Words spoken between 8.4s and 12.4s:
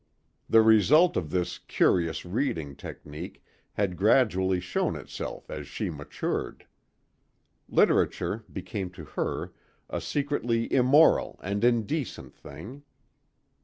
became to her a secretly immoral and indecent